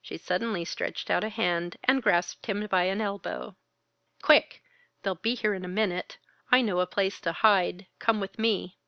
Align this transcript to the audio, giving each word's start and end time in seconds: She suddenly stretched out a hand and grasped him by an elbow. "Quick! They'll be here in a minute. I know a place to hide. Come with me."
She 0.00 0.16
suddenly 0.16 0.64
stretched 0.64 1.10
out 1.10 1.22
a 1.22 1.28
hand 1.28 1.76
and 1.84 2.02
grasped 2.02 2.46
him 2.46 2.66
by 2.66 2.84
an 2.84 3.02
elbow. 3.02 3.56
"Quick! 4.22 4.62
They'll 5.02 5.16
be 5.16 5.34
here 5.34 5.52
in 5.52 5.66
a 5.66 5.68
minute. 5.68 6.16
I 6.50 6.62
know 6.62 6.80
a 6.80 6.86
place 6.86 7.20
to 7.20 7.32
hide. 7.32 7.86
Come 7.98 8.18
with 8.18 8.38
me." 8.38 8.78